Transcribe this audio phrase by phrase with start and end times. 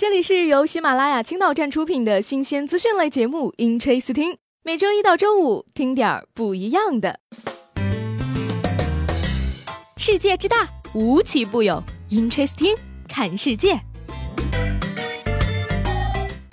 [0.00, 4.30] 这里是由喜马拉雅青岛站出品的新鲜资讯类节目《Interesting》，
[4.62, 7.20] 每周一到周五听点儿不一样的。
[9.98, 11.84] 世界之大，无奇不有，
[12.14, 12.74] 《Interesting》
[13.10, 13.78] 看世界。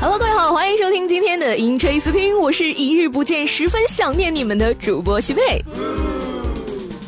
[0.00, 5.62] Hello，各位好，欢迎收听今天的《Interesting》，我是一日不见，十分想念你们的主播西贝。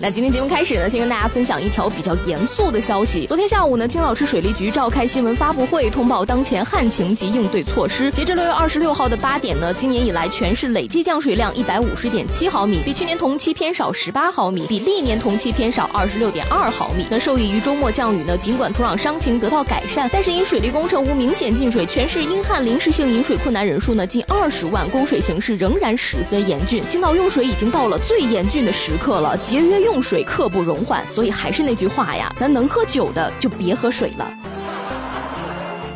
[0.00, 3.26] 那今天节目开始呢，先跟大家分享一条比较严肃的消息。
[3.26, 8.08] 昨天下午呢，青岛市水利局召开新闻发布会，通报当前旱情及应对措施。
[8.12, 17.04] 截至六月二十六号的八点呢，今年以来全市累计降水量一百五十点七毫米，比去年同期偏少十八毫米，比历年同期偏少二十六点二毫米。
[17.10, 26.84] 那受益于周末降雨呢，尽管土壤伤情得到改善，但是因水利工程无明显进水，全市因旱临时性饮水困难人数呢近二十万，供水形势仍然十分严峻。
[26.88, 29.87] 青岛用水已经到了最严峻的时刻了，节约用。
[29.88, 34.30] 用水刻不容缓，所以还是那句话呀，咱能喝酒的就别喝水了。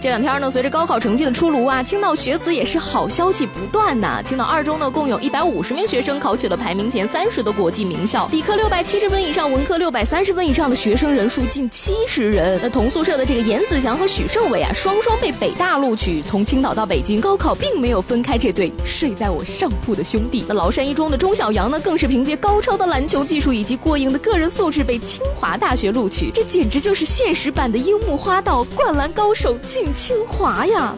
[0.03, 4.21] 这两天呢，随着高考成绩的出炉啊，青岛学子也是好消息不断呐。
[4.21, 12.59] 青岛二中呢，共有一百五十名学生考取了排名前三十的国际名校，理科六百七十分以上，文科六百三十分以上的学生人数近七十人。
[12.61, 16.21] 那同宿舍的这个严子祥和许胜伟啊，双双被北大录取。
[16.23, 20.45] 从青岛到北京，高考并没有分开这对睡在我上铺的兄弟。
[20.49, 26.33] 那崂山一中的钟小阳呢，更是凭借高超的篮球技术以及过硬的个人素质被清华大学录取。
[26.35, 29.92] 这简直就是现实版的樱木花道，灌篮高手进。
[29.95, 30.95] 清华呀。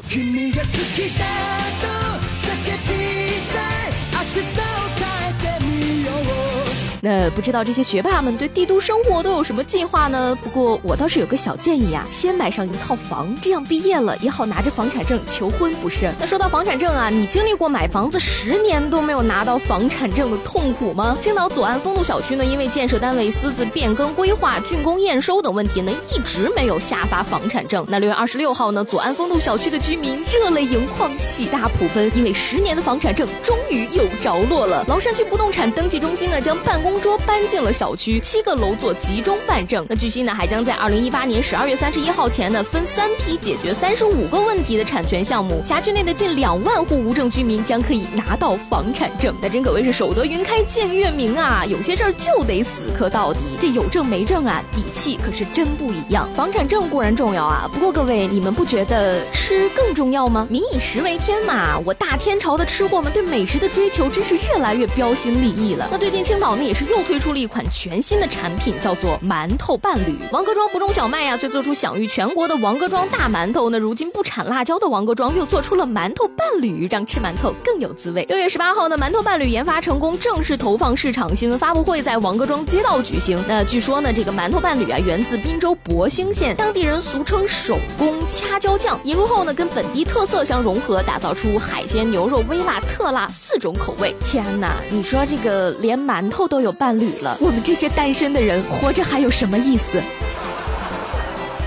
[7.05, 10.35] 那不知道这些学霸们对帝都生活都有什么计划呢？
[10.41, 16.11] 不过我倒是有个小建议啊，先买上一套房，这样毕业了也好拿着房产证求婚，不是？
[16.19, 21.15] 那说到房产证啊，你经历过买房子十年都没有拿到房产证的痛苦吗？
[21.21, 27.85] 青岛左岸丰都小区呢，因为建设单位私自变更规划、竣工验收等问题呢，一直没有下发房产证。
[27.87, 34.83] 那六月二十六号呢，左岸丰都小区的居民热泪盈眶、喜大普奔，因为十年的房产证终于有着落了。
[34.89, 39.85] 崂山区不动产登记中心呢，将办公桌搬进了小区，七个楼座集中办证。
[39.89, 45.61] 那据悉呢，还将在二零一八年十二月三十一号前呢，分三批解决三十五个问题的产权项目。
[45.65, 49.35] 辖区内的近两万户无证居民将可以拿到房产证。
[49.43, 51.65] 那真可谓是守得云开见月明啊！
[51.67, 56.29] 有些事儿就得死磕到底，这有证没证啊，底气可是真不一样。
[56.35, 60.47] 房产证固然重要啊，不过各位你们不觉得吃更重要吗？
[60.49, 65.89] 民以食为天嘛，我大天朝的吃货们对美食的追求真是越来越标新立异了。
[65.91, 66.84] 那最近青岛呢也是。
[66.89, 70.17] 又推出了一款全新的产品，叫做馒头伴侣。
[70.33, 73.71] 王各庄不种小麦呀，却做出享誉全国的王各庄大馒头。
[73.71, 78.25] 那如今不产辣椒的王各庄又做出了馒头伴侣，让吃馒头更有滋味。
[78.29, 81.35] 六月十八号呢，馒头伴侣研发成功，正式投放市场。
[81.35, 83.43] 新闻发布会在王各庄街道举行。
[83.49, 88.99] 那据说呢，这个馒头伴侣啊，源自滨州博兴县，当地人俗称手工掐椒酱。
[89.05, 94.15] 引入后呢，跟本地特色相融合，打造出海鲜、牛肉、微辣、特辣四种口味。
[94.25, 96.75] 天哪，你说这个连馒头都有。
[96.75, 100.03] 伴侣了，我们这些单身的人活着还有什么意思？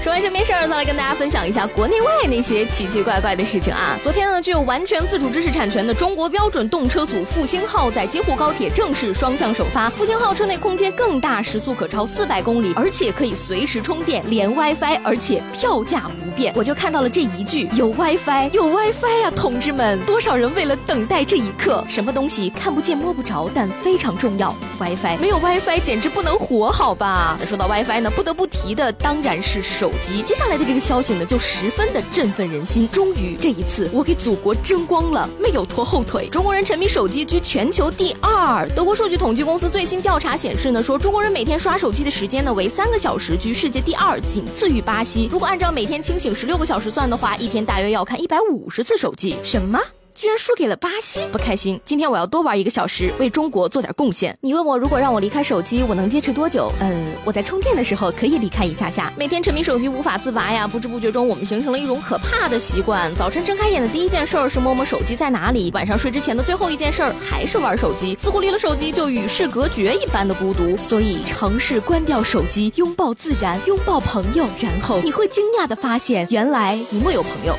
[0.07, 3.99] 说完身边事儿，再来跟大家分享一下国内外那些奇奇怪怪的事情啊。
[4.01, 9.89] 昨天呢，具有完全自主知识产权的中国标准动车组复兴号在京沪高铁正式双向首发。
[9.89, 16.53] 复兴号车内空间更大，时速可超四百公里，而且可以随时充电，连 WiFi，而且票价不变。
[16.55, 20.01] 我就看到了这一句：有 WiFi，有 WiFi 呀，同志们！
[20.05, 27.35] 多少人为了等待这一刻，什么东西看不见摸不着，但非常重要？WiFi，没有 WiFi 简直不能活，好吧？
[27.41, 29.91] 那说到 WiFi 呢，不得不提的当然是手。
[30.23, 32.87] 接下来的这个消息呢，就十分的振奋人心。
[32.89, 36.27] 终于这一次，我给祖国争光了，没有拖后腿。
[36.29, 38.67] 中国人沉迷手机居全球第二。
[38.69, 45.29] 德国数据统计公司最新调查显示呢，说中国人每天刷手机的时间呢为三个小时，居世界第二，仅次于巴西。
[45.31, 49.35] 如果按照每天清醒十六个小时算的话，一天大约要看一百五十次手机。
[49.43, 49.79] 什么？
[50.17, 51.79] 居然输给了巴西，不开心。
[51.85, 54.35] 今天我要多玩一个小时，为中国做点贡献。
[54.41, 56.71] 你问我，如果让我离开手机，我能坚持多久？
[56.81, 59.13] 嗯，我在充电的时候可以离开一下下。
[59.15, 63.13] 每天沉迷手机无法自拔呀，不知不觉中我们形成了一种可怕的习惯。
[63.13, 70.75] 早晨睁开眼的第一件事是摸摸手机在哪里，晚上睡之前的最后一件事还是玩手机，似乎离了手机就与世隔绝一般的孤独。
[70.77, 77.55] 所以尝试关掉手机，拥抱自然，拥抱朋友，然后你会惊讶的发现，原来你木有朋友。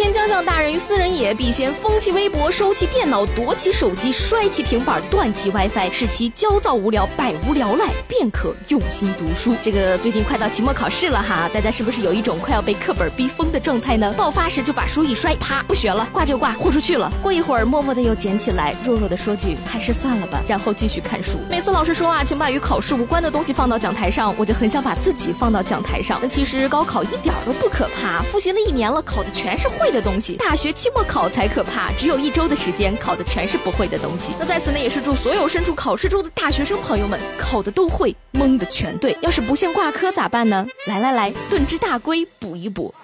[0.00, 9.54] 天将降大任于斯人也，必先封其微博，收其电脑，夺其手机，摔其平板，断其 WiFi，使其焦躁无聊，百无聊赖，便可用心读书。
[9.62, 14.10] 这个最近快到期末考试了哈，大家是不是有一种快要被课本逼疯的状态呢？
[14.16, 17.12] 爆发时就把书一摔，啪，不学了，挂就挂，豁出去了。
[17.22, 21.38] 过一会儿，默默的又捡起来，弱弱的说句还是算了吧，然后继续看书。
[21.50, 26.18] 每次老师说啊，请把与考试无关的东西放到讲台上，我就很想把自己放到讲台上。
[26.22, 30.36] 那其实高考一点都不可怕，复习了一年了，考的全是会的东西。
[30.36, 34.32] 大学期末考才可怕，只有一周的时间，考的全是不会的东西。
[34.38, 39.16] 那在此呢，也是祝所有身处考试中的大学生朋友们，考的都会，蒙的全对。
[39.20, 40.66] 要是不幸挂科咋办呢？
[40.86, 42.94] 来来来，炖只大龟补一补。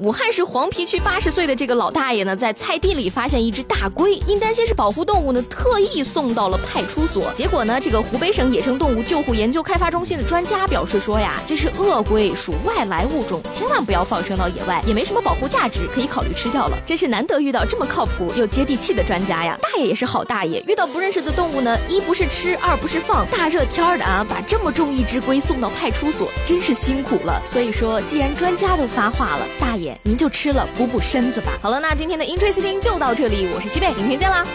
[0.00, 7.32] 武汉市黄陂区八十岁的这个老大爷呢，在菜地里发现一只大龟，因担心是保护动物呢，特意送到了派出所。
[7.34, 16.76] 结果呢，这个湖北省野生动物救护研究开发中心的专家表示说呀，这是鳄龟，属外来物种，千万不要放生到野外，也没什么保护价值，可以考虑吃掉了。
[16.84, 19.58] 真是难得遇到这么靠谱又接地气的专家呀！
[19.62, 23.26] 大爷也是好大爷，遇到不认识的动物呢，一不是吃，二不是放。
[23.28, 27.40] 大热天的啊，把这么重一只龟送到派出所，真是辛苦了。
[27.46, 31.58] 所以说，既然专家都发话了，大爷您就吃了补补身子吧。
[31.60, 34.46] 好了，那今天的 Interesting 就到这里，我是西贝，明天见啦。